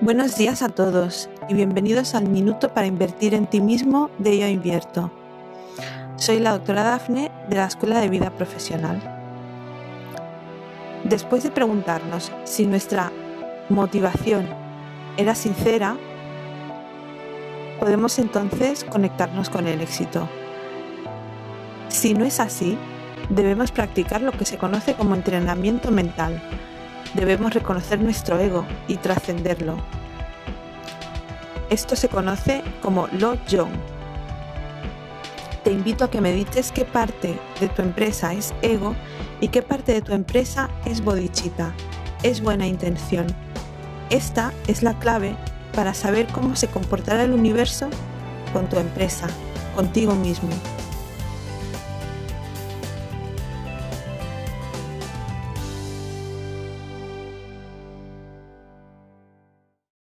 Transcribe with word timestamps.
Buenos 0.00 0.36
días 0.36 0.62
a 0.62 0.68
todos 0.68 1.30
y 1.48 1.54
bienvenidos 1.54 2.16
al 2.16 2.28
Minuto 2.28 2.74
para 2.74 2.88
Invertir 2.88 3.32
en 3.32 3.46
ti 3.46 3.60
mismo 3.60 4.10
de 4.18 4.36
Yo 4.36 4.48
Invierto. 4.48 5.12
Soy 6.16 6.40
la 6.40 6.50
doctora 6.50 6.82
Dafne 6.82 7.30
de 7.48 7.56
la 7.56 7.66
Escuela 7.66 8.00
de 8.00 8.08
Vida 8.08 8.30
Profesional. 8.30 9.00
Después 11.04 11.44
de 11.44 11.52
preguntarnos 11.52 12.32
si 12.42 12.66
nuestra 12.66 13.12
motivación 13.68 14.48
era 15.16 15.36
sincera, 15.36 15.96
podemos 17.78 18.18
entonces 18.18 18.82
conectarnos 18.82 19.48
con 19.48 19.68
el 19.68 19.80
éxito. 19.80 20.28
Si 21.88 22.14
no 22.14 22.24
es 22.24 22.40
así, 22.40 22.76
debemos 23.28 23.70
practicar 23.70 24.22
lo 24.22 24.32
que 24.32 24.44
se 24.44 24.58
conoce 24.58 24.94
como 24.94 25.14
entrenamiento 25.14 25.92
mental 25.92 26.42
debemos 27.14 27.54
reconocer 27.54 28.00
nuestro 28.00 28.38
ego 28.38 28.66
y 28.88 28.96
trascenderlo. 28.96 29.76
Esto 31.70 31.96
se 31.96 32.08
conoce 32.08 32.62
como 32.82 33.08
Lo 33.12 33.36
Jong. 33.50 33.72
Te 35.62 35.72
invito 35.72 36.04
a 36.04 36.10
que 36.10 36.20
medites 36.20 36.72
qué 36.72 36.84
parte 36.84 37.38
de 37.58 37.68
tu 37.68 37.80
empresa 37.80 38.34
es 38.34 38.52
ego 38.60 38.94
y 39.40 39.48
qué 39.48 39.62
parte 39.62 39.92
de 39.92 40.02
tu 40.02 40.12
empresa 40.12 40.68
es 40.84 41.02
bodichita, 41.02 41.72
es 42.22 42.42
buena 42.42 42.66
intención. 42.66 43.26
Esta 44.10 44.52
es 44.66 44.82
la 44.82 44.98
clave 44.98 45.34
para 45.74 45.94
saber 45.94 46.26
cómo 46.26 46.54
se 46.54 46.68
comportará 46.68 47.24
el 47.24 47.32
universo 47.32 47.88
con 48.52 48.68
tu 48.68 48.78
empresa, 48.78 49.26
contigo 49.74 50.14
mismo. 50.14 50.50